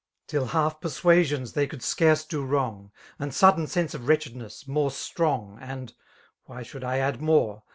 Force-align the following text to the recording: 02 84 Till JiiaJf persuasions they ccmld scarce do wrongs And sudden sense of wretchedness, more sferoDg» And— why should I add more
02 0.29 0.37
84 0.45 0.49
Till 0.49 0.49
JiiaJf 0.71 0.81
persuasions 0.81 1.53
they 1.53 1.67
ccmld 1.67 1.81
scarce 1.83 2.25
do 2.25 2.43
wrongs 2.43 2.89
And 3.19 3.31
sudden 3.31 3.67
sense 3.67 3.93
of 3.93 4.07
wretchedness, 4.07 4.67
more 4.67 4.89
sferoDg» 4.89 5.59
And— 5.61 5.93
why 6.47 6.63
should 6.63 6.83
I 6.83 6.97
add 6.97 7.21
more 7.21 7.61